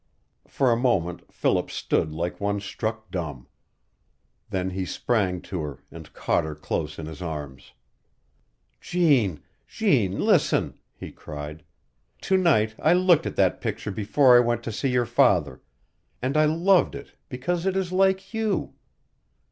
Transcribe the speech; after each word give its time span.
For 0.47 0.71
a 0.71 0.75
moment 0.81 1.31
Philip 1.31 1.69
stood 1.69 2.11
like 2.11 2.41
one 2.41 2.59
struck 2.59 3.11
dumb. 3.11 3.45
Then 4.49 4.71
he 4.71 4.83
sprang 4.83 5.41
to 5.41 5.61
her 5.61 5.83
and 5.91 6.11
caught 6.11 6.43
her 6.43 6.55
close 6.55 6.97
in 6.97 7.05
his 7.05 7.21
arms. 7.21 7.73
"Jeanne 8.79 9.43
Jeanne 9.67 10.19
listen," 10.19 10.79
he 10.95 11.11
cried. 11.11 11.63
"To 12.21 12.35
night 12.35 12.73
I 12.81 12.93
looked 12.93 13.27
at 13.27 13.35
that 13.35 13.61
picture 13.61 13.91
before 13.91 14.35
I 14.35 14.39
went 14.39 14.63
to 14.63 14.71
see 14.71 14.89
your 14.89 15.05
father, 15.05 15.61
and 16.19 16.35
I 16.35 16.45
loved 16.45 16.95
it 16.95 17.11
because 17.29 17.67
it 17.67 17.75
is 17.77 17.91
like 17.91 18.33
you. 18.33 18.73